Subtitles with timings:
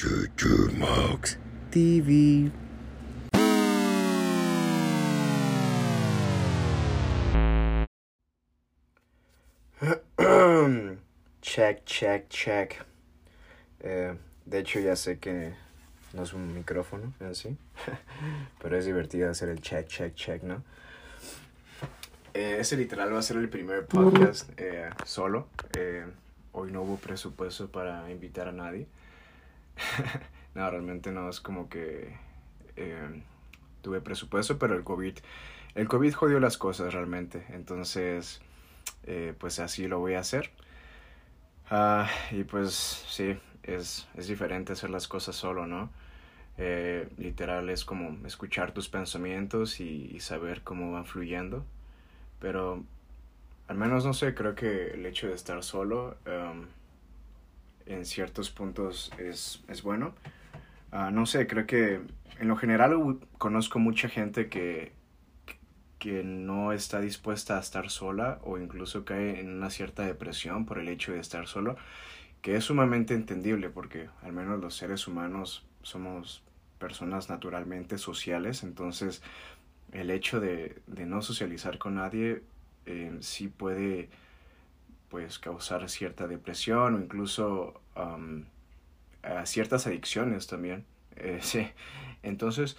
[0.00, 1.38] Max
[1.72, 2.52] TV.
[11.42, 12.86] check, check, check.
[13.80, 14.14] Eh,
[14.46, 15.54] de hecho, ya sé que
[16.12, 17.56] no es un micrófono, así.
[18.62, 20.62] Pero es divertido hacer el check, check, check, ¿no?
[22.34, 25.48] Eh, ese literal va a ser el primer podcast eh, solo.
[25.76, 26.06] Eh,
[26.52, 28.86] hoy no hubo presupuesto para invitar a nadie.
[30.54, 32.16] no, realmente no es como que
[32.76, 33.22] eh,
[33.82, 35.14] tuve presupuesto, pero el COVID,
[35.74, 37.44] el COVID jodió las cosas realmente.
[37.50, 38.40] Entonces,
[39.04, 40.50] eh, pues así lo voy a hacer.
[41.70, 42.72] Ah, y pues
[43.08, 45.90] sí, es, es diferente hacer las cosas solo, ¿no?
[46.60, 51.64] Eh, literal es como escuchar tus pensamientos y, saber cómo van fluyendo.
[52.40, 52.82] Pero
[53.68, 56.66] al menos no sé, creo que el hecho de estar solo um,
[57.88, 60.14] en ciertos puntos es, es bueno.
[60.92, 62.00] Ah, no sé, creo que
[62.38, 64.92] en lo general conozco mucha gente que,
[65.98, 70.78] que no está dispuesta a estar sola o incluso cae en una cierta depresión por
[70.78, 71.76] el hecho de estar solo,
[72.42, 76.42] que es sumamente entendible porque al menos los seres humanos somos
[76.78, 79.22] personas naturalmente sociales, entonces
[79.92, 82.42] el hecho de, de no socializar con nadie
[82.86, 84.08] eh, sí puede
[85.08, 87.80] pues causar cierta depresión o incluso
[89.44, 90.84] ciertas adicciones también.
[91.16, 91.66] Eh, sí.
[92.22, 92.76] Entonces,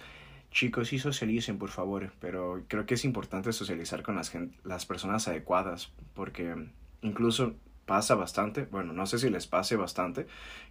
[0.50, 4.32] chicos, sí socialicen, por favor, pero creo que es importante socializar con las,
[4.64, 6.54] las personas adecuadas, porque
[7.02, 7.54] incluso
[7.86, 10.26] pasa bastante, bueno, no sé si les pase bastante,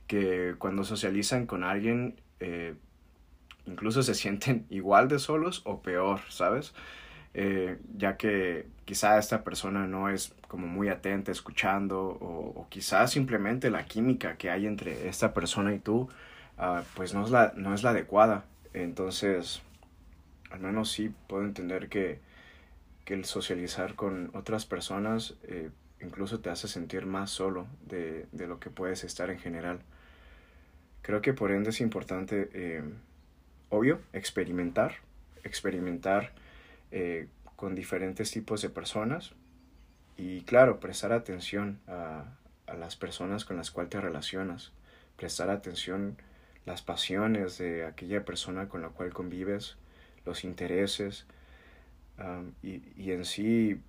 [0.08, 2.76] que cuando socializan con alguien, eh,
[3.66, 6.74] incluso se sienten igual de solos o peor, ¿sabes?
[7.34, 13.06] Eh, ya que quizá esta persona no es como muy atenta escuchando o, o quizá
[13.08, 16.10] simplemente la química que hay entre esta persona y tú
[16.58, 18.46] ah, pues no es, la, no es la adecuada.
[18.74, 19.62] Entonces,
[20.50, 22.20] al menos sí puedo entender que,
[23.06, 25.70] que el socializar con otras personas eh,
[26.02, 29.80] incluso te hace sentir más solo de, de lo que puedes estar en general.
[31.04, 32.84] Creo que por ende es importante, eh,
[33.70, 34.96] obvio, experimentar,
[35.44, 36.32] experimentar
[36.92, 39.34] eh, con diferentes tipos de personas.
[40.18, 42.26] Y claro, prestar atención a,
[42.68, 44.72] a las personas con las cuales te relacionas,
[45.16, 46.18] prestar atención
[46.66, 49.78] las pasiones de aquella persona con la cual convives,
[50.26, 51.26] los intereses
[52.20, 53.82] um, y, y en sí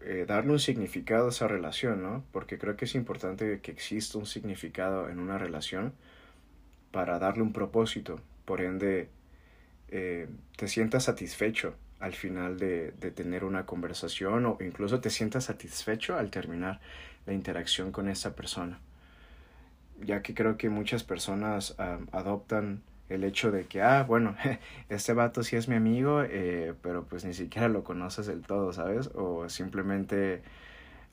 [0.00, 2.24] eh, darle un significado a esa relación, ¿no?
[2.32, 5.94] Porque creo que es importante que exista un significado en una relación
[6.90, 9.08] para darle un propósito, por ende
[9.88, 16.18] eh, te sientas satisfecho al final de, tener una conversación o incluso te sientas satisfecho
[16.18, 16.78] al terminar
[17.24, 18.78] la interacción con esa persona.
[20.02, 21.74] Ya que creo que muchas personas
[22.12, 24.36] adoptan el hecho de que, ah, bueno,
[24.90, 28.74] este vato sí es mi amigo, eh, pero pues ni siquiera lo conoces del todo,
[28.74, 29.10] ¿sabes?
[29.14, 30.42] O simplemente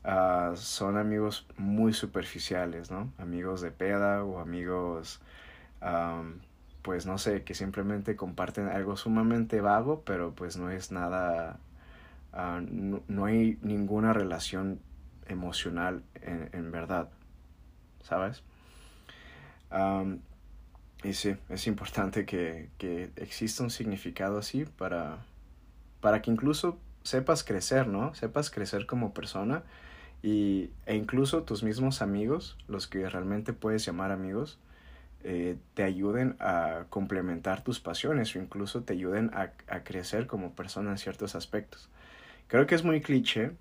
[0.03, 3.13] uh, son amigos muy superficiales, ¿no?
[3.17, 5.21] Amigos de peda o amigos...
[6.81, 11.59] pues no sé, que simplemente comparten algo sumamente vago, pero pues no es nada,
[12.33, 14.79] uh, no, no, hay ninguna relación
[15.27, 17.09] emocional en, en verdad,
[18.03, 18.43] ¿sabes?
[19.71, 20.19] Um,
[21.03, 25.19] y sí, es importante que, que, exista un significado así para,
[25.99, 28.13] para que incluso sepas crecer, ¿no?
[28.13, 29.63] Sepas crecer como persona
[30.21, 34.59] y, e incluso tus mismos amigos, los que realmente puedes llamar amigos,
[35.23, 40.53] eh, te ayuden a complementar tus pasiones o incluso te ayuden a, a, crecer como
[40.53, 41.89] persona en ciertos aspectos.
[42.47, 43.51] Creo que es muy cliché,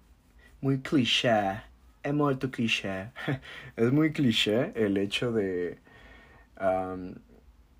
[0.60, 1.62] muy cliché,
[2.02, 3.10] es muy cliché,
[3.76, 5.78] es muy cliché el hecho de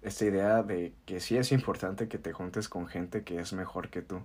[0.03, 3.91] esta idea de que sí es importante que te juntes con gente que es mejor
[3.91, 4.23] que tú.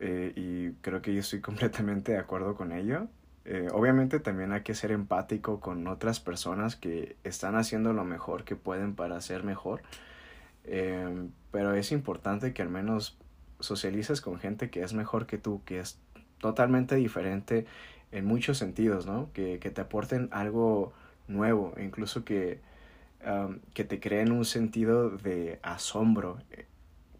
[0.00, 3.08] Eh, y creo que yo estoy completamente de acuerdo con ello.
[3.44, 8.44] Eh, obviamente también hay que ser empático con otras personas que están haciendo lo mejor
[8.44, 9.82] que pueden para ser mejor.
[10.64, 13.18] Eh, pero es importante que al menos
[13.60, 15.98] socialices con gente que es mejor que tú, que es
[16.38, 17.66] totalmente diferente
[18.12, 19.30] en muchos sentidos, ¿no?
[19.32, 20.92] Que, que te aporten algo
[21.28, 22.60] nuevo, incluso que,
[23.26, 26.38] um, que te creen un sentido de asombro,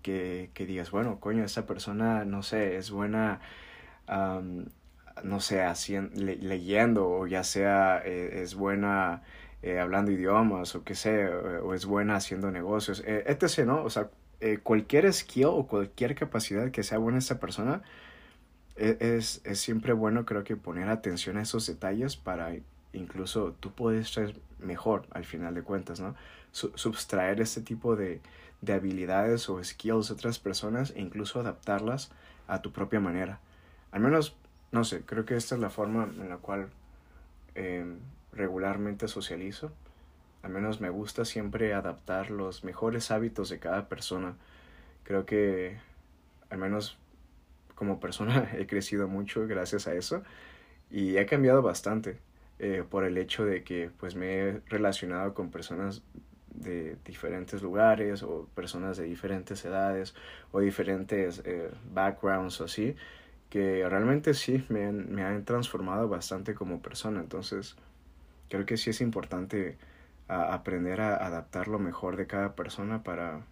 [0.03, 3.41] que, que digas, bueno, coño, esa persona, no sé, es buena.
[5.23, 9.23] No sé, haciendo, le, leyendo o ya sea eh, es buena
[9.65, 13.83] eh, hablando idiomas o que sé, o, es buena haciendo negocios, eh, etc., ¿no?
[13.83, 17.83] O sea, eh, cualquier skill o cualquier capacidad que sea buena esta persona,
[18.77, 22.55] es, es, es, siempre bueno creo que poner atención a esos detalles para
[22.93, 26.15] incluso tú puedes ser mejor al final de cuentas, ¿no?
[26.53, 28.21] subtraer este tipo de,
[28.61, 32.11] de habilidades o skills de otras personas e incluso adaptarlas
[32.49, 33.41] a tu propia manera.
[33.93, 34.37] Al menos,
[34.75, 36.69] no sé, creo que esta es la forma en la cual
[37.55, 37.99] em,
[38.33, 39.71] regularmente socializo.
[40.43, 44.35] Al menos me gusta siempre adaptar los mejores hábitos de cada persona.
[45.05, 45.77] Creo que
[46.51, 46.99] al menos
[47.77, 50.25] como persona he crecido mucho gracias a eso
[50.91, 52.19] y he cambiado bastante
[52.59, 56.03] eh, por el hecho de que pues me he relacionado con personas
[56.49, 60.17] de diferentes lugares o personas de diferentes edades
[60.51, 62.97] o diferentes eh, backgrounds o así
[63.51, 67.77] que realmente sí me han, me han transformado bastante como persona entonces
[68.49, 69.77] creo que sí es importante
[70.29, 73.43] aprender a adaptar lo mejor de cada persona para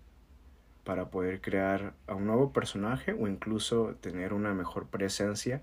[0.85, 5.63] para poder crear a un nuevo personaje o incluso tener una mejor presencia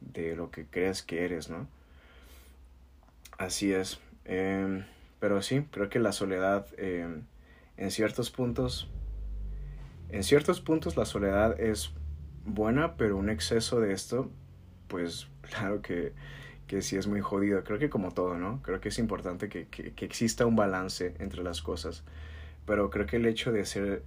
[0.00, 1.66] de lo que crees que eres, ¿no?
[3.36, 4.00] Así es.
[4.24, 4.84] Em,
[5.20, 7.24] pero sí, creo que la soledad em,
[7.76, 8.88] en ciertos puntos,
[10.08, 11.92] en ciertos puntos la soledad es
[12.54, 14.30] buena, pero un exceso de esto,
[14.88, 16.12] pues claro que,
[16.66, 17.64] que sí es muy jodido.
[17.64, 18.62] Creo que como todo, ¿no?
[18.62, 22.04] Creo que es importante que, que, que exista un balance entre las cosas.
[22.66, 24.02] Pero creo que el hecho de ser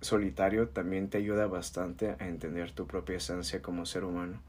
[0.00, 4.40] solitario también te ayuda bastante a entender tu propia esencia como ser humano.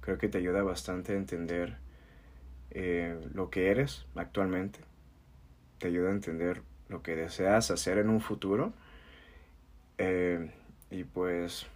[0.00, 1.76] Creo que te ayuda bastante a entender
[2.70, 4.80] eh, lo que eres actualmente.
[5.78, 8.72] Te ayuda a entender lo que deseas hacer en un futuro.
[9.98, 10.50] Eh,
[10.90, 11.66] y pues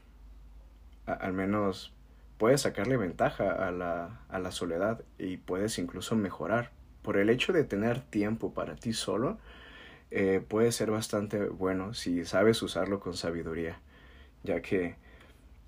[1.07, 1.93] al menos
[2.39, 6.71] puedes sacarle ventaja a la, a la soledad y puedes incluso mejorar.
[7.03, 9.39] Por el hecho de tener tiempo para ti solo,
[10.11, 13.81] eh, puede ser bastante bueno si sabes usarlo con sabiduría,
[14.45, 14.97] ya que,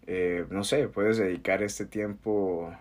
[0.06, 2.74] eh, no sé, puedes dedicar este tiempo...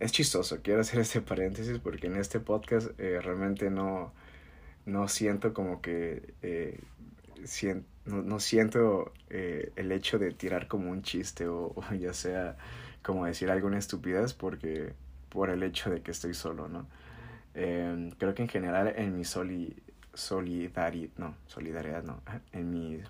[0.00, 4.12] Es chistoso, quiero hacer este paréntesis porque en este podcast eh, realmente no,
[4.86, 6.34] no siento como que...
[8.04, 12.56] no, siento el hecho de tirar como un chiste o, ya sea
[13.02, 14.94] como decir alguna estupidez porque
[15.28, 16.86] por el hecho de que estoy solo, ¿no?
[17.54, 19.76] creo que en general en mi soli
[20.14, 22.20] solidaridad, no, solidaridad no,
[22.52, 23.00] en mi,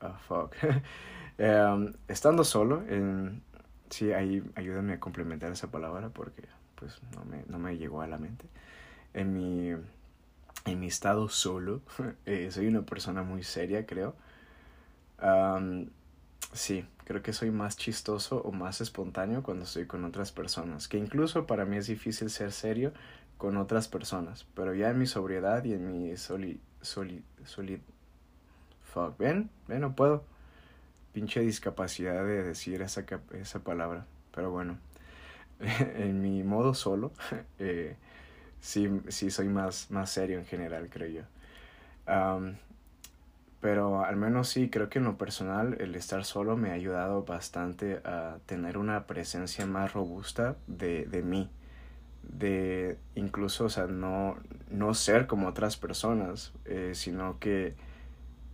[0.00, 0.54] ah, fuck,
[1.38, 3.42] em, estando solo, en,
[3.90, 6.42] sí, ahí ayúdame a complementar esa palabra porque
[6.74, 8.46] pues no me, no me llegó a la mente,
[9.14, 9.74] en mi,
[10.72, 11.82] en mi estado solo,
[12.26, 14.14] eh, soy una persona muy seria, creo,
[16.52, 20.98] sí, creo que soy más chistoso o más espontáneo cuando estoy con otras personas, que
[20.98, 22.92] incluso para mí es difícil ser serio
[23.38, 27.80] con otras personas, pero ya en mi sobriedad y en mi soli, soli, soli,
[28.82, 30.24] fuck, ven, ven, no puedo,
[31.12, 34.78] pinche discapacidad de decir esa, esa palabra, pero bueno,
[35.60, 37.12] en mi modo solo,
[37.58, 37.96] eh,
[38.60, 41.22] sí, sí soy más, más serio en general, creo yo.
[43.60, 47.24] pero al menos sí, creo que en lo personal el estar solo me ha ayudado
[47.24, 51.50] bastante a tener una presencia más robusta de, de mí
[52.22, 54.36] de incluso, o sea, no,
[54.70, 57.74] no ser como otras personas, eh, sino que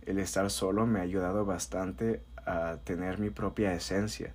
[0.05, 4.33] el estar solo me ha ayudado bastante a tener mi propia esencia,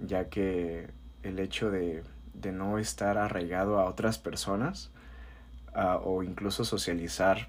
[0.00, 0.88] ya que
[1.22, 2.02] el hecho de,
[2.34, 4.90] de no estar arraigado a otras personas
[6.02, 7.48] o incluso socializar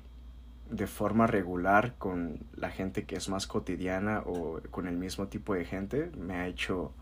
[0.70, 5.54] de forma regular con la gente que es más cotidiana o con el mismo tipo
[5.54, 6.94] de gente me ha hecho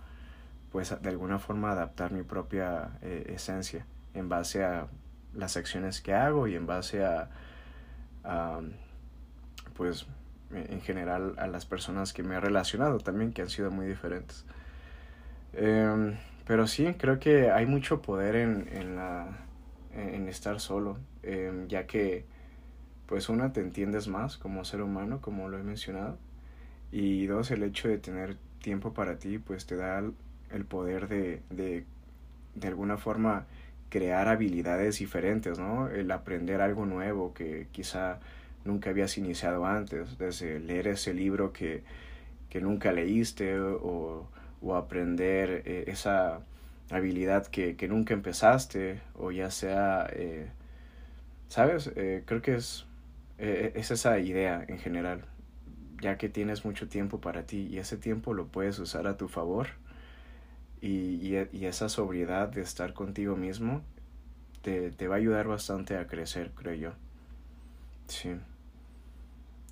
[0.72, 4.88] pues de alguna forma adaptar mi propia eh, esencia en base a
[5.36, 7.30] las acciones que hago y en base a,
[9.75, 10.08] pues
[10.51, 14.46] en general a las personas que me he relacionado también que han sido muy diferentes.
[15.53, 16.18] Em,
[16.50, 19.38] pero sí creo que hay mucho poder en, en la
[19.94, 22.25] en estar solo em, ya que
[23.06, 26.18] pues una te entiendes más como ser humano como lo he mencionado
[26.91, 30.03] y dos el hecho de tener tiempo para ti pues te da
[30.51, 31.86] el poder de, de,
[32.56, 33.46] de alguna forma
[33.89, 35.89] crear habilidades diferentes, ¿no?
[35.89, 38.20] El aprender algo nuevo que quizá
[38.65, 41.84] nunca habías iniciado antes, desde leer ese libro que,
[42.50, 44.27] que nunca leíste o,
[44.62, 46.42] o aprender eh, esa
[46.89, 50.50] habilidad que, que, nunca empezaste o ya sea, eh,
[51.48, 51.92] ¿sabes?
[51.96, 52.86] Eh, creo que es,
[53.38, 55.25] es esa idea en general,
[56.01, 59.28] ya que tienes mucho tiempo para ti y ese tiempo lo puedes usar a tu
[59.30, 59.68] favor
[60.82, 63.82] y, y, esa sobriedad de estar contigo mismo
[64.62, 66.92] te, te va a ayudar bastante a crecer, creo yo.
[68.08, 68.36] Sí.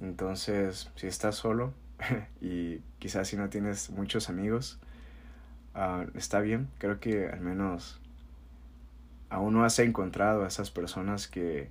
[0.02, 1.74] Entonces, si estás solo
[2.42, 4.80] y quizás si no tienes muchos amigos,
[5.76, 6.70] uh, está bien.
[6.78, 8.00] Creo que al menos
[9.30, 11.70] aún no has encontrado a esas personas que,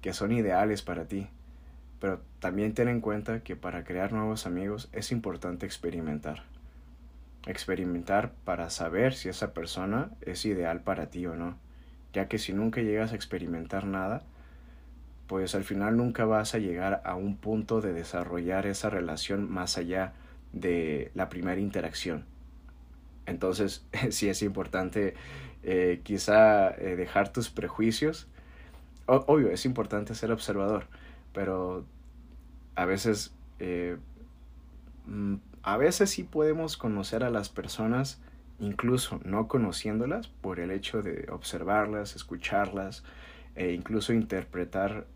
[0.00, 1.28] que son ideales para ti.
[2.00, 6.42] Pero también ten en cuenta que para crear nuevos amigos es importante experimentar.
[7.46, 11.56] Experimentar para saber si esa persona es ideal para ti o no.
[12.12, 14.22] Ya que si nunca llegas a experimentar nada,
[15.26, 19.78] pues al final nunca vas a llegar a un punto de desarrollar esa relación más
[19.78, 20.12] allá
[20.52, 22.24] de la primera interacción.
[23.26, 25.14] Entonces sí es importante
[25.62, 28.28] eh, quizá eh, dejar tus prejuicios.
[29.06, 30.86] obvio, es importante ser observador,
[31.32, 31.84] pero
[32.74, 33.96] a veces, eh,
[35.06, 38.20] mm, a veces sí podemos conocer a las personas,
[38.58, 43.04] incluso no conociéndolas, por el hecho de observarlas, escucharlas
[43.54, 45.06] e incluso interpretar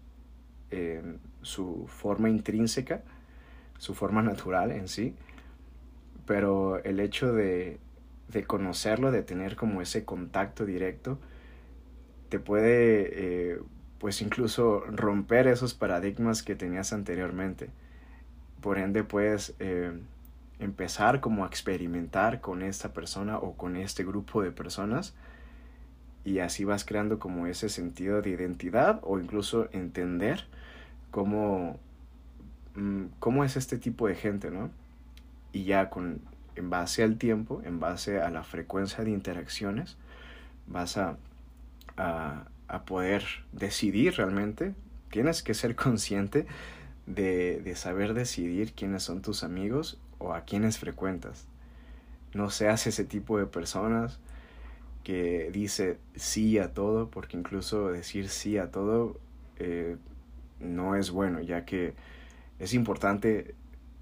[1.42, 3.02] su forma intrínseca,
[3.78, 5.14] su forma natural en sí.
[6.26, 7.78] Pero el hecho de
[8.28, 11.18] de conocerlo, de tener como ese contacto directo,
[12.28, 13.60] te puede eh,
[13.98, 17.70] pues incluso romper esos paradigmas que tenías anteriormente.
[18.60, 19.92] Por ende puedes eh,
[20.58, 25.14] empezar como a experimentar con esta persona o con este grupo de personas
[26.26, 30.44] y así vas creando como ese sentido de identidad o incluso entender
[31.12, 31.78] cómo,
[32.74, 34.70] mm, cómo es este tipo de gente, ¿no?
[35.52, 36.20] Y ya con
[36.56, 39.96] en base al tiempo, en base a la frecuencia de interacciones,
[40.66, 41.16] vas a,
[41.96, 42.46] a,
[42.86, 44.74] poder decidir realmente.
[45.10, 46.46] Tienes que ser consciente
[47.06, 51.46] de, de saber decidir quiénes son tus amigos o a quiénes frecuentas.
[52.34, 54.18] No seas ese tipo de personas
[55.06, 59.20] que dice sí a todo, porque incluso decir sí a todo
[59.56, 59.98] eh,
[60.58, 61.94] no es bueno, ya que
[62.58, 63.54] es importante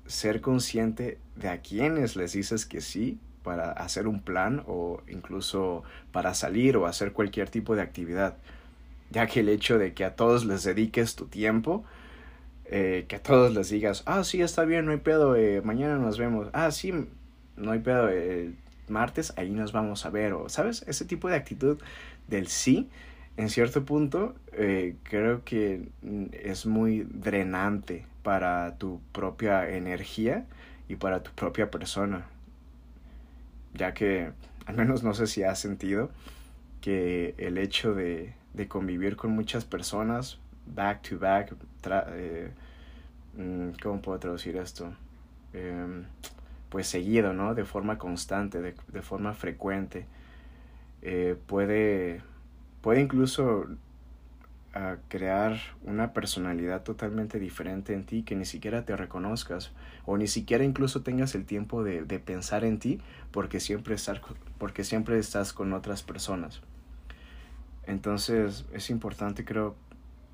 [0.06, 5.82] ser consciente de a quienes les dices que sí para hacer un plan o incluso
[6.11, 8.38] para salir o hacer cualquier tipo de actividad.
[9.11, 11.84] Ya que el hecho de que a todos les dediques tu tiempo,
[12.64, 15.99] eh, que a todos les digas, ah, sí, está bien, no hay pedo, eh, mañana
[15.99, 16.94] nos vemos, ah, sí,
[17.58, 18.08] no hay pedo,
[18.88, 20.85] martes ahí nos vamos a ver, o, ¿sabes?
[20.87, 21.79] Ese tipo de actitud
[22.29, 22.88] del sí,
[23.37, 24.35] en cierto punto,
[25.03, 25.88] creo que
[26.33, 30.47] es muy drenante para tu propia energía
[30.88, 32.26] y para tu propia persona.
[33.75, 34.31] Ya que,
[34.67, 36.11] al menos no sé si has sentido
[36.81, 41.55] que el hecho de, de convivir con muchas personas, back to back,
[42.12, 42.50] eh,
[43.37, 44.93] mm, ¿cómo puedo traducir esto?
[45.53, 46.05] Em,
[46.75, 47.54] pues seguido, ¿no?
[47.54, 50.07] De forma constante, de, de forma frecuente.
[51.02, 52.21] Eh, puede,
[52.81, 53.66] puede incluso
[54.73, 59.71] a crear una personalidad totalmente diferente en ti que ni siquiera te reconozcas
[60.04, 63.00] o ni siquiera incluso tengas el tiempo de, de pensar en ti
[63.31, 64.21] porque siempre, estar,
[64.59, 66.61] porque siempre estás con otras personas.
[67.87, 69.76] Entonces es importante creo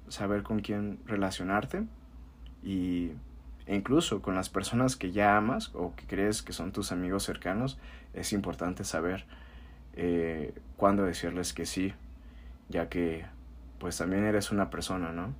[0.08, 1.82] saber con quién relacionarte
[2.62, 3.10] y
[3.70, 7.22] e incluso con las personas que ya amas o que crees que son tus amigos
[7.22, 7.78] cercanos
[8.14, 9.26] es importante saber
[9.94, 11.94] eh, cuándo decirles que sí
[12.68, 13.26] ya que
[13.78, 15.34] pues también eres una persona, ¿no?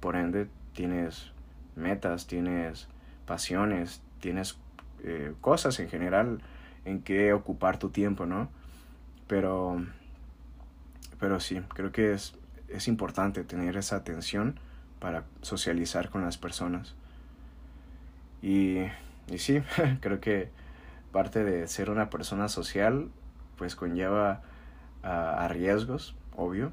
[0.00, 1.30] Por ende, tienes
[1.76, 2.88] metas, tienes
[3.26, 4.58] pasiones, tienes
[5.04, 6.40] eh, cosas en general
[6.84, 8.48] en que ocupar tu tiempo, ¿no?
[9.28, 9.84] Pero,
[11.20, 12.34] pero sí, creo que es,
[12.68, 14.58] es importante tener esa atención
[14.98, 16.96] para socializar con las personas.
[18.42, 18.78] Y,
[19.28, 19.62] y sí,
[20.00, 20.48] creo que
[21.12, 23.10] parte de ser una persona social,
[23.56, 24.42] pues conlleva
[25.02, 26.72] a riesgos, obvio,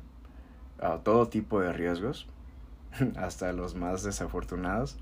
[0.79, 2.27] a todo tipo de riesgos,
[3.17, 4.97] hasta los más desafortunados,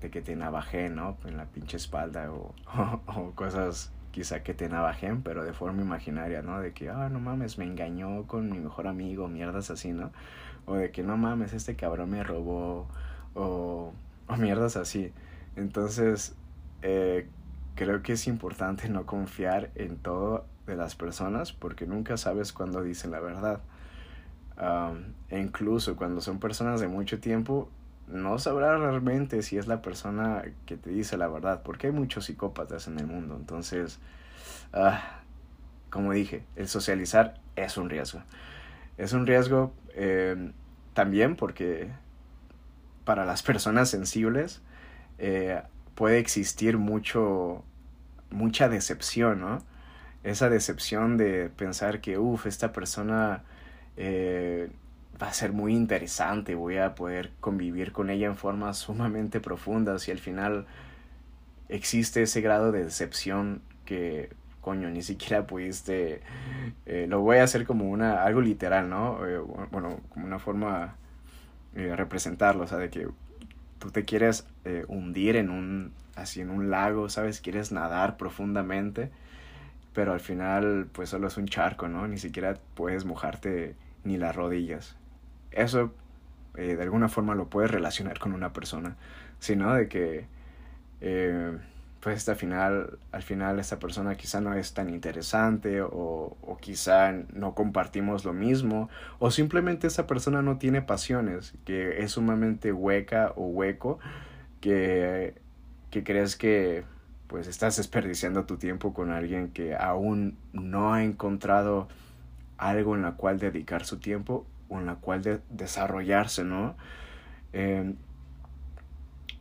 [0.00, 1.16] de que te navajen, ¿no?
[1.24, 2.54] En la pinche espalda o,
[3.06, 6.58] o, cosas quizá que te navajen, pero de forma imaginaria, ¿no?
[6.60, 10.10] De que, ah, no mames, me engañó con mi mejor amigo, mierdas así, ¿no?
[10.66, 12.86] O de que, no mames, este cabrón me robó,
[13.34, 13.92] o,
[14.26, 15.12] o mierdas así.
[15.56, 16.34] Entonces,
[16.82, 17.28] eh,
[17.74, 22.82] creo que es importante no confiar en todo de las personas porque nunca sabes cuándo
[22.82, 23.60] dicen la verdad
[25.30, 27.68] e incluso cuando son personas de mucho tiempo,
[28.08, 32.26] no sabrás realmente si es la persona que te dice la verdad, porque hay muchos
[32.26, 33.36] psicópatas en el mundo.
[33.36, 34.00] Entonces,
[34.72, 35.20] ah,
[35.88, 38.20] como dije, el socializar es un riesgo.
[38.98, 40.52] Es un riesgo eh,
[40.92, 41.88] también porque
[43.04, 44.60] para las personas sensibles
[45.20, 45.62] eh,
[45.94, 47.62] puede existir mucho,
[48.30, 49.58] mucha decepción, ¿no?
[50.24, 53.44] Esa decepción de pensar que, uff, esta persona
[53.96, 54.70] eh,
[55.22, 60.08] va a ser muy interesante, voy a poder convivir con ella en formas sumamente profundas
[60.08, 60.66] y al final
[61.68, 64.30] existe ese grado de decepción que
[64.62, 66.20] coño, ni siquiera pudiste,
[66.86, 69.18] eh, lo voy a hacer como una, algo literal, ¿no?
[69.70, 70.96] Bueno, como una forma
[71.74, 73.08] de representarlo, o sea, de que
[73.80, 74.46] tú te quieres
[74.86, 77.40] hundir en un, así en un lago, ¿sabes?
[77.40, 79.10] Quieres nadar profundamente,
[79.92, 82.06] pero al final pues solo es un charco, ¿no?
[82.06, 84.96] Ni siquiera puedes mojarte ni las rodillas.
[85.50, 85.92] Eso
[86.56, 88.96] eh, de alguna forma lo puedes relacionar con una persona,
[89.38, 90.26] sino de que
[91.00, 91.58] eh,
[92.00, 97.12] pues al final, al final esta persona quizá no es tan interesante o, o, quizá
[97.12, 98.88] no compartimos lo mismo
[99.18, 103.98] o simplemente esa persona no tiene pasiones, que es sumamente hueca o hueco,
[104.60, 105.34] que,
[105.90, 106.84] que crees que
[107.26, 111.86] pues estás desperdiciando tu tiempo con alguien que aún no ha encontrado
[112.56, 116.76] algo en la cual dedicar su tiempo o en la cual de desarrollarse, ¿no?
[117.52, 117.94] Eh,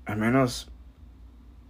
[0.06, 0.72] al menos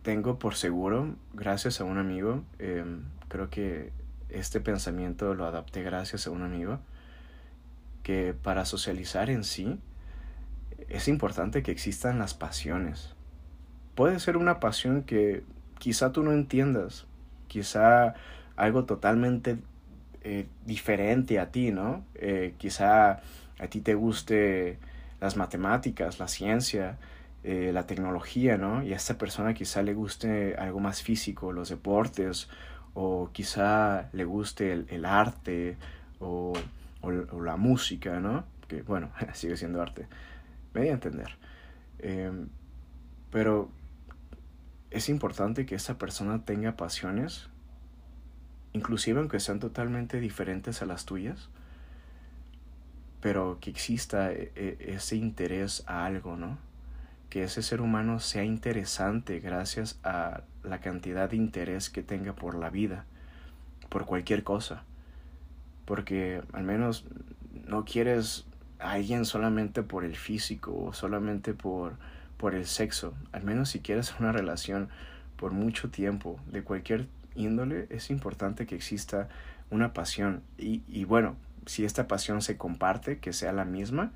[0.01, 2.85] tengo por seguro, gracias a un amigo, eh,
[3.27, 3.91] creo que
[4.29, 6.79] este pensamiento lo adapté gracias a un amigo,
[8.03, 9.79] que para socializar en sí
[10.87, 13.13] es importante que existan las pasiones.
[13.95, 15.43] Puede ser una pasión que
[15.77, 17.05] quizá tú no entiendas,
[17.47, 18.15] quizá
[18.55, 19.57] algo totalmente
[20.21, 22.03] eh, diferente a ti, ¿no?
[22.15, 23.21] Eh, quizá
[23.59, 24.79] a ti te guste
[25.21, 26.97] las matemáticas, la ciencia,
[27.43, 28.83] eh, la tecnología, ¿no?
[28.83, 32.49] Y a esta persona quizá le guste algo más físico, los deportes,
[32.93, 35.77] o quizá le guste el, arte
[36.19, 36.53] o,
[37.01, 38.43] la música, ¿no?
[38.67, 40.07] Que bueno, sigue siendo arte.
[40.73, 41.37] Me voy a entender.
[41.99, 42.49] Em,
[43.31, 43.69] pero
[44.91, 47.47] es importante que esta persona tenga pasiones,
[48.73, 51.49] inclusive aunque sean totalmente diferentes a las tuyas,
[53.21, 56.68] pero que exista e, e, ese interés a algo, ¿no?
[57.29, 62.55] Que ese ser humano sea interesante gracias a la cantidad de interés que tenga por
[62.55, 63.05] la vida,
[63.89, 64.83] por cualquier cosa.
[65.85, 67.05] Porque al menos
[67.67, 68.45] no quieres
[68.79, 71.97] a alguien solamente por el físico o solamente por,
[72.37, 73.13] por el sexo.
[73.31, 74.89] Al menos si quieres una relación
[75.35, 79.29] por mucho tiempo de cualquier índole, es importante que exista
[79.69, 80.41] una pasión.
[80.57, 84.11] Y, y bueno, si esta pasión se comparte, que sea la misma,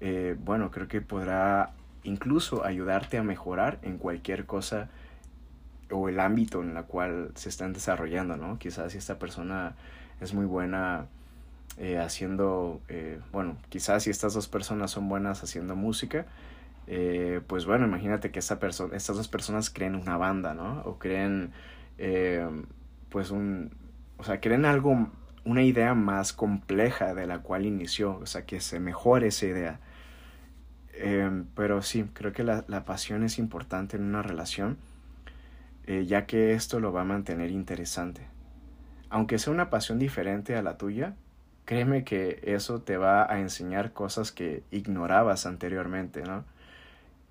[0.00, 1.72] eh, bueno, creo que podrá
[2.04, 4.88] incluso ayudarte a mejorar en cualquier cosa
[5.90, 8.58] o el ámbito en la cual se están desarrollando, ¿no?
[8.58, 9.74] Quizás si esta persona
[10.20, 11.06] es muy buena
[11.78, 16.26] eh, haciendo, eh, bueno, quizás si estas dos personas son buenas haciendo música,
[17.46, 20.82] pues bueno, imagínate que esta persona, estas dos personas creen una banda, ¿no?
[20.84, 21.52] O creen,
[23.08, 23.70] pues un,
[24.18, 25.08] o sea, creen algo
[25.44, 29.80] una idea más compleja de la cual inició, o sea, que se mejore esa idea.
[30.96, 34.78] Em, pero sí, creo que la, pasión es importante en una relación,
[35.86, 38.22] eh, ya que esto lo va a mantener interesante.
[39.10, 41.14] Aunque sea una pasión diferente a la tuya,
[41.64, 46.44] créeme que eso te va a enseñar cosas que ignorabas anteriormente, ¿no?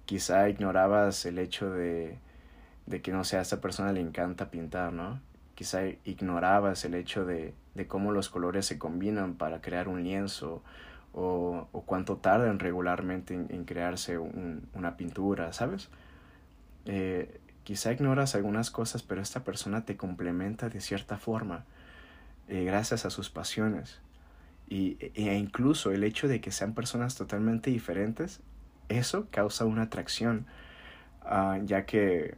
[0.05, 2.17] Quizá ignorabas el hecho de,
[2.85, 5.21] de que, no sé, a esta persona le encanta pintar, ¿no?
[5.55, 10.63] Quizá ignorabas el hecho de, de cómo los colores se combinan para crear un lienzo
[11.13, 15.89] o, o cuánto tardan regularmente en, crearse una pintura, ¿sabes?
[16.85, 21.65] Eh, quizá ignoras algunas cosas, pero esta persona te complementa de cierta forma
[22.47, 23.99] eh, gracias a sus pasiones.
[24.67, 28.41] Y, e incluso el hecho de que sean personas totalmente diferentes,
[28.89, 30.45] eso causa una atracción,
[31.21, 32.37] ah, ya que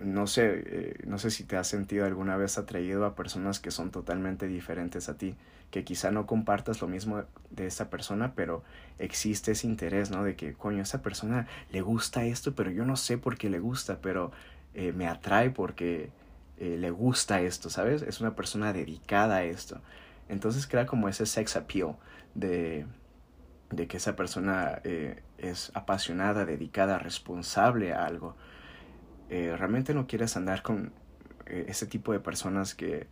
[0.00, 3.70] no sé, eh, no sé si te has sentido alguna vez atraído a personas que
[3.70, 5.36] son totalmente diferentes a ti,
[5.70, 8.62] que quizá no compartas lo mismo de esa persona, pero
[8.98, 10.24] existe ese interés, ¿no?
[10.24, 13.58] De que, coño, esa persona le gusta esto, pero yo no sé por qué le
[13.58, 14.32] gusta, pero
[14.74, 16.10] eh, me atrae porque
[16.58, 18.02] eh, le gusta esto, ¿sabes?
[18.02, 19.80] Es una persona dedicada a esto.
[20.28, 21.96] Entonces crea como ese sex appeal
[22.34, 22.86] de,
[23.70, 24.80] de que esa persona
[25.38, 28.36] es apasionada, dedicada, responsable a algo.
[29.30, 30.92] Eh, realmente no quieres andar con
[31.46, 33.06] eh, ese tipo de personas que,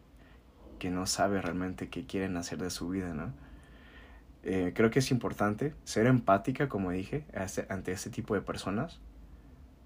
[0.82, 3.32] que no sabe realmente qué quieren hacer de su vida, ¿no?
[4.42, 7.24] Eh, creo que es importante ser empática, como dije,
[7.68, 8.98] ante este tipo de personas,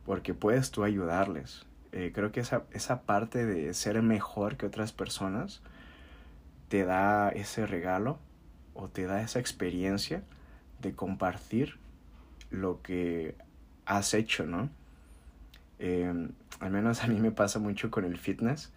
[0.07, 1.67] porque puedes tú ayudarles.
[1.91, 5.61] creo que esa, esa parte de ser mejor que otras personas
[6.69, 8.19] te da ese regalo
[8.73, 10.23] o te da esa experiencia
[10.81, 11.77] de compartir
[12.49, 13.35] lo que
[13.85, 14.71] has hecho, ¿no?
[15.79, 18.73] Em, al menos a mí me pasa mucho con el fitness,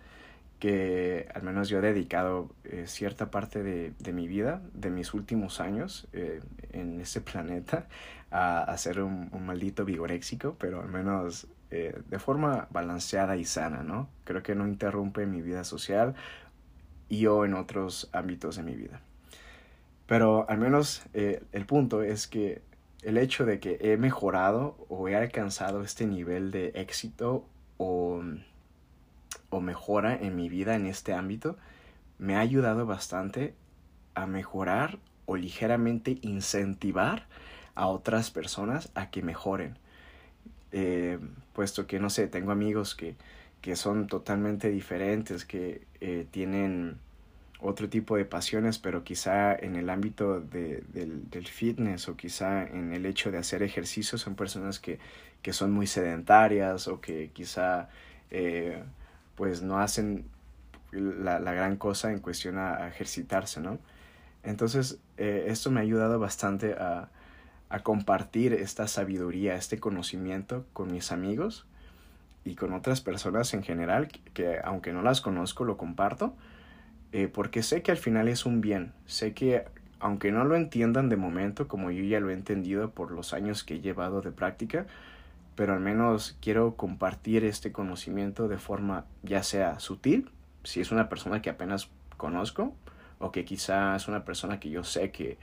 [0.60, 5.14] que al menos yo he dedicado eh, cierta parte de, de, mi vida, de mis
[5.14, 6.42] últimos años eh,
[6.74, 7.88] en este planeta,
[8.30, 13.84] a, hacer un, un, maldito vigoréxico, pero al menos eh, de forma balanceada y sana,
[13.84, 14.10] ¿no?
[14.26, 16.14] Creo que no interrumpe mi vida social
[17.08, 19.02] y o en otros ámbitos de mi vida.
[20.06, 22.64] Pero al menos el punto es que
[23.04, 27.46] el hecho de que he mejorado o he alcanzado este nivel de éxito
[27.78, 28.24] o
[29.50, 31.58] o mejora en mi vida en este ámbito
[32.18, 33.54] me ha ayudado bastante
[34.14, 37.28] a mejorar o ligeramente incentivar
[37.76, 39.78] a otras personas a que mejoren.
[40.72, 41.20] Eh,
[41.54, 43.16] puesto que, no sé, tengo amigos que,
[43.62, 46.98] que son totalmente diferentes, que eh, tienen
[47.62, 52.64] otro tipo de pasiones, pero quizá en el ámbito de, del, del, fitness o quizá
[52.66, 55.00] en el hecho de hacer ejercicio son personas que,
[55.42, 57.90] que son muy sedentarias o que quizá
[58.32, 58.82] eh,
[59.40, 60.26] pues no hacen
[60.92, 63.80] la, la gran cosa en cuestión a, ejercitarse, ¿no?
[64.44, 67.08] Entonces, eh, esto me ha ayudado bastante a,
[67.70, 71.66] a compartir esta sabiduría, este conocimiento con mis amigos
[72.44, 76.34] y con otras personas en general, que, aunque no las conozco, lo comparto,
[77.14, 79.68] eh, porque sé que al final es un bien, sé que
[80.02, 83.64] aunque no lo entiendan de momento, como yo ya lo he entendido por los años
[83.64, 84.86] que he llevado de práctica,
[85.60, 90.32] pero al menos quiero compartir este conocimiento de forma ya sea sutil,
[90.64, 92.74] si es una persona que apenas conozco,
[93.18, 95.38] o que quizá es una persona que yo sé que,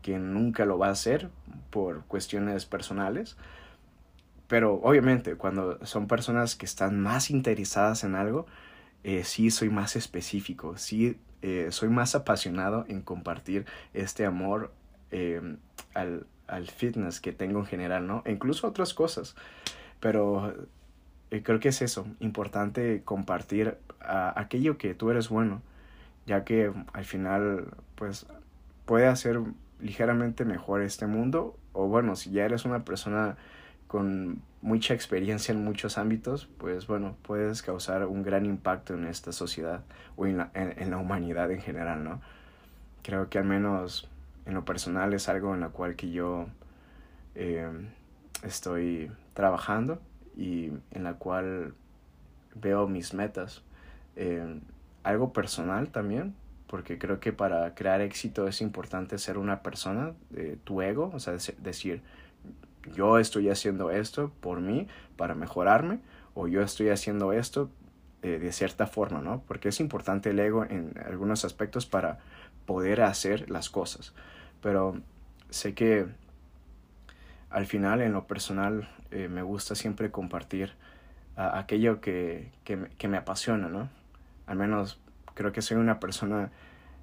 [0.00, 1.28] que nunca lo va a hacer
[1.70, 3.36] por cuestiones personales.
[4.46, 8.46] Pero obviamente cuando son personas que están más interesadas en algo,
[9.02, 14.72] eh, sí soy más específico, sí eh, soy más apasionado en compartir este amor
[15.10, 15.56] eh,
[15.94, 18.22] al, al fitness que tengo en general, ¿no?
[18.24, 19.36] E incluso otras cosas.
[20.00, 20.54] Pero
[21.30, 25.60] eh, creo que es eso, importante compartir aquello que tú eres bueno,
[26.26, 28.26] ya que al final, pues,
[28.86, 29.40] puede hacer
[29.80, 33.36] ligeramente mejor este mundo, o bueno, si ya eres una persona
[33.86, 39.32] con mucha experiencia en muchos ámbitos, pues bueno, puedes causar un gran impacto en esta
[39.32, 39.82] sociedad
[40.16, 42.20] o en la, en la humanidad en general, ¿no?
[43.02, 44.08] Creo que al menos
[44.48, 46.46] en lo personal es algo en lo cual que yo
[47.34, 47.68] eh,
[48.42, 50.00] estoy trabajando
[50.36, 51.74] y en la cual
[52.54, 53.62] veo mis metas.
[54.16, 54.58] Eh,
[55.02, 56.34] algo personal también,
[56.66, 61.20] porque creo que para crear éxito es importante ser una persona, de tu ego, o
[61.20, 62.00] sea, decir,
[62.94, 66.00] yo estoy haciendo esto por mí, para mejorarme,
[66.32, 67.70] o yo estoy haciendo esto
[68.22, 69.42] eh, de cierta forma, ¿no?
[69.46, 72.20] Porque es importante el ego en algunos aspectos para
[72.64, 74.14] poder hacer las cosas
[74.60, 75.00] pero
[75.50, 76.06] sé que
[77.50, 80.72] al final en lo personal eh, me gusta siempre compartir
[81.36, 83.88] aquello que, que, que, me apasiona, ¿no?
[84.46, 84.98] Al menos
[85.34, 86.50] creo que soy una persona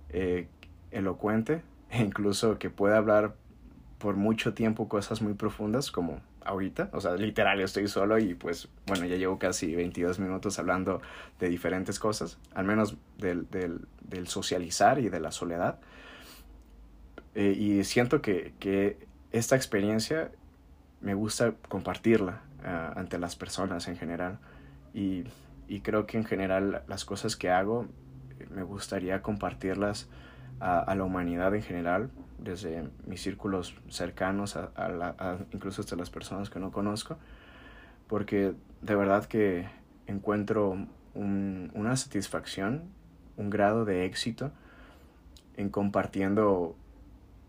[0.09, 0.47] eh,
[0.91, 3.33] elocuente e incluso que puede hablar
[3.97, 8.67] por mucho tiempo cosas muy profundas como ahorita, o sea, literal estoy solo y pues
[8.85, 11.01] bueno, ya llevo casi 22 minutos hablando
[11.39, 15.79] de diferentes cosas, al menos del, del, del socializar y de la soledad.
[17.35, 18.97] Eh, y siento que, que,
[19.31, 20.31] esta experiencia
[21.01, 24.39] me gusta compartirla uh, ante las personas en general.
[24.93, 25.25] Y,
[25.67, 27.85] y, creo que en general las cosas que hago
[28.49, 30.07] me gustaría compartirlas
[30.61, 35.97] a, a la humanidad en general, desde mis círculos cercanos, a, a la, incluso hasta
[35.97, 37.17] las personas que no conozco,
[38.07, 39.67] porque de verdad que
[40.07, 40.77] encuentro
[41.13, 42.83] un, una satisfacción,
[43.35, 44.51] un grado de éxito
[45.57, 46.75] en compartiendo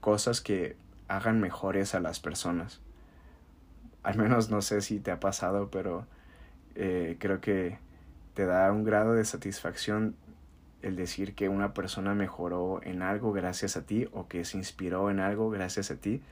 [0.07, 0.77] cosas que
[1.09, 2.81] hagan mejores a las personas.
[4.05, 6.07] Al menos no sé si te ha pasado, pero
[6.77, 7.79] eh, creo que
[8.35, 10.15] te da un grado de satisfacción
[10.81, 15.11] el decir que una persona mejoró en algo gracias a ti o que se inspiró
[15.11, 16.23] en algo gracias a ti.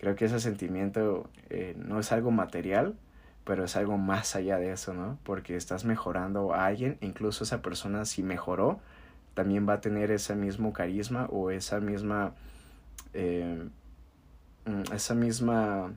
[0.00, 2.96] Creo que ese sentimiento eh, no es algo material,
[3.44, 5.20] pero es algo más allá de eso, ¿no?
[5.22, 8.80] Porque estás mejorando a alguien, incluso esa persona si mejoró,
[9.34, 12.34] también va a tener ese mismo carisma o esa misma
[13.14, 13.68] eh,
[14.66, 15.92] mm, esa misma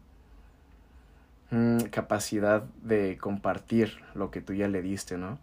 [1.51, 5.39] mm, capacidad de compartir lo que tú ya le diste, ¿no?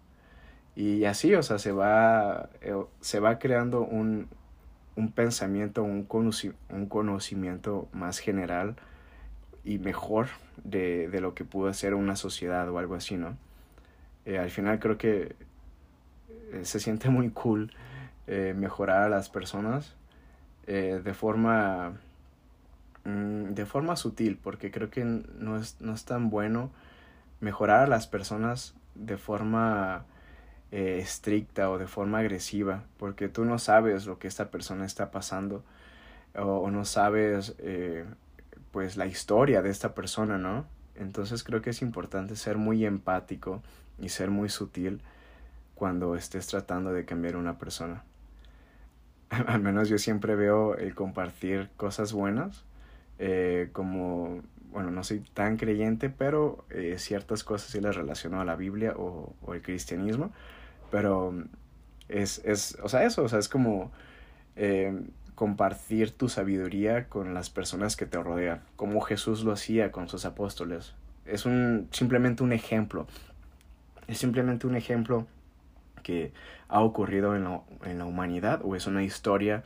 [0.76, 4.28] Y así, o sea, se va, eh, se va creando un,
[4.96, 8.76] un pensamiento, un, conocimiento más general
[9.64, 10.28] y mejor
[10.64, 13.36] de, de, lo que pudo ser una sociedad o algo así, ¿no?
[14.24, 15.36] Eh, al final creo que
[16.62, 17.72] se siente muy cool
[18.54, 19.97] mejorar a las personas
[20.68, 21.94] eh, de forma
[23.04, 26.70] mm, de forma sutil porque creo que no es, no es tan bueno
[27.40, 30.04] mejorar a las personas de forma
[30.70, 35.10] eh, estricta o de forma agresiva, porque tú no sabes lo que esta persona está
[35.10, 35.64] pasando
[36.34, 38.04] o, no sabes eh,
[38.70, 40.66] pues la historia de esta persona, ¿no?
[40.94, 43.62] Entonces creo que es importante ser muy empático
[43.98, 45.00] y ser muy sutil
[45.74, 48.04] cuando estés tratando de cambiar una persona.
[49.46, 52.64] Al menos yo siempre veo el compartir cosas buenas,
[53.18, 58.44] eh, como, bueno, no soy tan creyente, pero eh, ciertas cosas sí las relaciono a
[58.44, 60.32] la Biblia o, el cristianismo,
[60.90, 61.34] pero
[62.08, 63.90] es, es, o sea, eso, o sea, es como
[64.56, 64.98] eh,
[65.34, 70.24] compartir tu sabiduría con las personas que te rodean, como Jesús lo hacía con sus
[70.24, 70.94] apóstoles.
[71.26, 73.06] Es un, simplemente un ejemplo.
[74.06, 75.26] Es simplemente un ejemplo
[76.02, 76.32] que
[76.68, 79.64] ha ocurrido en la, en la humanidad o es una historia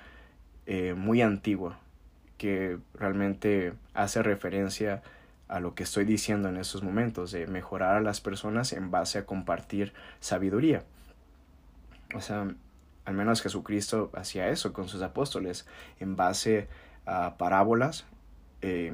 [0.66, 1.78] eh, muy antigua
[2.38, 5.02] que realmente hace referencia
[5.48, 9.18] a lo que estoy diciendo en estos momentos, de mejorar a las personas en base
[9.18, 10.82] a compartir sabiduría.
[12.14, 12.48] O sea,
[13.04, 15.66] al menos Jesucristo hacía eso con sus apóstoles,
[16.00, 16.68] en base
[17.04, 18.06] a parábolas,
[18.62, 18.92] eh,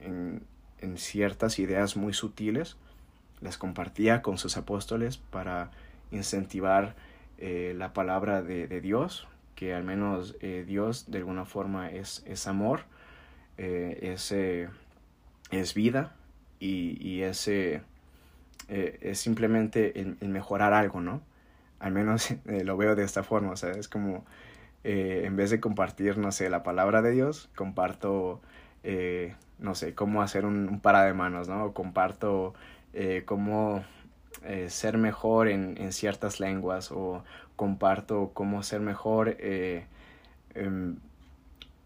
[0.00, 0.42] en,
[0.96, 2.76] ciertas ideas muy sutiles,
[3.40, 5.72] las compartía con sus apóstoles para
[6.10, 6.94] incentivar
[7.38, 12.46] eh, la palabra de, Dios, que al menos eh, Dios de alguna forma es, es
[12.46, 12.80] amor,
[13.56, 16.14] es, es, vida
[16.60, 21.22] y, y es, es simplemente el mejorar algo, ¿no?
[21.78, 24.24] al menos eh, lo veo de esta forma, o sea, es como
[24.84, 28.40] eh, en vez de compartir, no sé, la palabra de Dios, comparto,
[28.84, 31.72] eh, no sé, cómo hacer un, un, para de manos, ¿no?
[31.72, 32.54] Comparto
[33.26, 33.84] cómo
[34.68, 37.24] ser mejor en, en, ciertas lenguas o
[37.56, 40.96] comparto cómo ser mejor, em,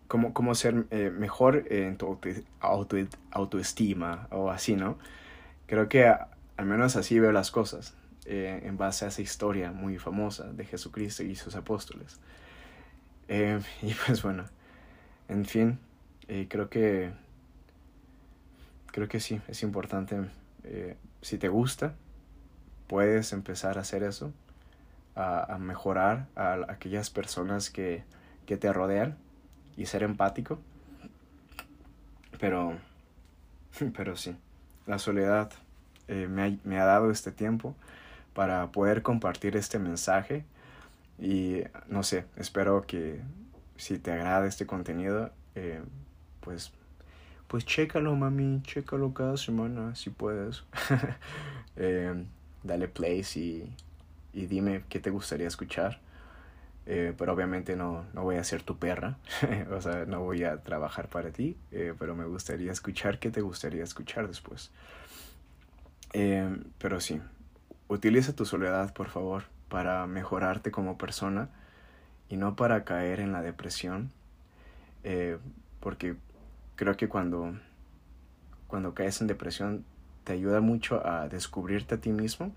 [0.09, 0.75] cómo, cómo, ser
[1.13, 2.19] mejor en tu
[2.61, 2.97] auto,
[3.31, 4.99] autoestima o así, ¿no?
[5.67, 7.95] Creo que al menos así veo las cosas.
[8.27, 12.21] Eh, en base a esa historia muy famosa de Jesucristo y sus apóstoles.
[13.29, 14.45] Eh, y pues bueno,
[15.29, 15.79] en fin,
[16.29, 17.11] eh, creo que
[18.87, 20.17] creo que sí, es importante.
[21.23, 21.95] si te gusta,
[22.91, 24.33] puedes empezar a hacer eso,
[25.15, 28.03] a, mejorar a, aquellas personas que,
[28.47, 29.17] que te rodean
[29.77, 30.59] y ser empático.
[32.41, 32.77] Pero,
[33.97, 34.37] pero sí,
[34.89, 35.53] la soledad
[36.09, 37.77] me, ha, me, ha, dado este tiempo
[38.35, 40.45] para poder compartir este mensaje.
[41.17, 43.21] Y no sé, espero que
[43.77, 45.81] si te agrada este contenido, eh,
[46.41, 46.73] pues,
[47.47, 50.65] pues chécalo, mami, chécalo cada semana si puedes.
[51.77, 52.27] Eh,
[52.63, 53.65] dale play y,
[54.33, 56.01] y dime qué te gustaría escuchar.
[56.87, 59.19] Eh, pero obviamente no, no voy a ser tu perra,
[59.71, 63.85] o sea, no voy a trabajar para ti, pero me gustaría escuchar qué te gustaría
[63.85, 64.71] escuchar después.
[66.79, 67.21] pero sí,
[67.91, 71.49] Utiliza tu soledad, por favor, para mejorarte como persona
[72.29, 74.13] y no para caer en la depresión,
[75.03, 75.39] eh,
[75.81, 76.15] porque
[76.77, 77.59] creo que cuando,
[78.69, 79.85] cuando caes en depresión
[80.25, 82.53] te ayuda mucho a descubrirte a ti mismo,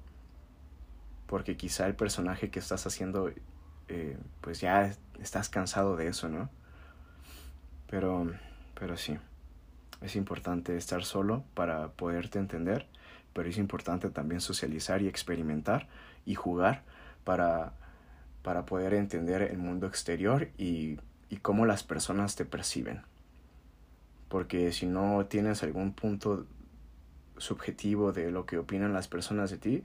[1.28, 3.32] porque quizá el personaje que estás haciendo,
[3.88, 6.50] eh, pues ya estás cansado de eso, ¿no?
[7.90, 8.32] Pero,
[8.80, 9.18] pero sí,
[10.02, 12.88] es importante estar solo para poderte entender
[13.34, 15.88] pero es importante también socializar y experimentar
[16.26, 16.84] y jugar
[17.24, 17.74] para,
[18.44, 21.00] para poder entender el mundo exterior y,
[21.30, 23.02] y cómo las personas te perciben.
[24.30, 26.46] Porque si no tienes algún punto
[27.38, 29.84] subjetivo de lo que opinan las personas de ti,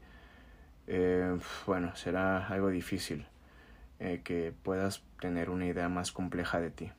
[0.87, 3.27] eh, bueno, será algo difícil
[4.01, 6.91] eh, que puedas tener una idea más compleja de ti.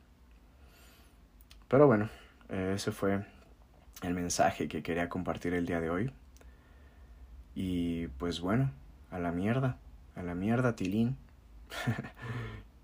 [1.68, 2.08] Pero bueno,
[2.48, 3.24] ese fue
[4.02, 6.12] el mensaje que quería compartir el día de hoy.
[7.54, 8.70] Y pues bueno,
[9.10, 9.76] a la mierda,
[10.16, 11.16] a la mierda, Tilín.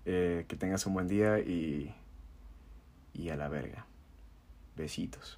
[0.09, 1.93] Eh, que tengas un buen día y,
[3.13, 3.85] y a la verga.
[4.77, 5.37] Besitos.